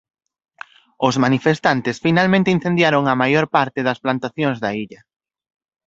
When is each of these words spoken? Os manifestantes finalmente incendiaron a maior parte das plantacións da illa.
Os 1.07 1.15
manifestantes 1.23 2.01
finalmente 2.05 2.53
incendiaron 2.57 3.03
a 3.07 3.15
maior 3.21 3.45
parte 3.55 3.79
das 3.87 4.01
plantacións 4.03 4.57
da 4.63 4.69
illa. 4.83 5.01